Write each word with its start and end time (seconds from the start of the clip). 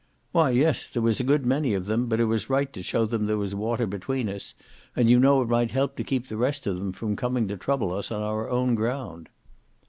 "Why, 0.31 0.49
yes, 0.49 0.87
there 0.87 1.03
was 1.03 1.19
a 1.19 1.23
good 1.23 1.45
many 1.45 1.75
of 1.75 1.85
them; 1.85 2.07
but 2.07 2.19
it 2.19 2.25
was 2.25 2.49
right 2.49 2.73
to 2.73 2.81
show 2.81 3.05
them 3.05 3.27
there 3.27 3.37
was 3.37 3.53
water 3.53 3.85
between 3.85 4.29
us, 4.29 4.55
and 4.95 5.07
you 5.07 5.19
know 5.19 5.43
it 5.43 5.47
might 5.49 5.69
help 5.69 5.95
to 5.97 6.03
keep 6.03 6.25
the 6.25 6.37
rest 6.37 6.65
of 6.65 6.75
them 6.79 6.91
from 6.91 7.15
coming 7.15 7.47
to 7.49 7.55
trouble 7.55 7.93
us 7.93 8.09
on 8.11 8.23
our 8.23 8.49
own 8.49 8.73
ground." 8.73 9.29